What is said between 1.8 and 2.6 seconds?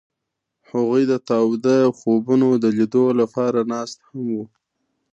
خوبونو